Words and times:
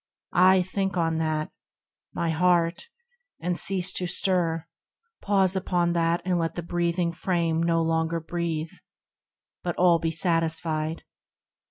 Aye 0.33 0.63
think 0.63 0.97
on 0.97 1.19
that, 1.19 1.51
my 2.11 2.31
heart, 2.31 2.87
and 3.39 3.55
cease 3.55 3.93
to 3.93 4.07
stir, 4.07 4.65
Pause 5.21 5.55
upon 5.57 5.93
that 5.93 6.23
and 6.25 6.39
let 6.39 6.55
the 6.55 6.63
breathing 6.63 7.11
frame 7.11 7.61
No 7.61 7.83
longer 7.83 8.19
breathe, 8.19 8.73
but 9.61 9.75
all 9.75 9.99
be 9.99 10.09
satisfied. 10.09 11.03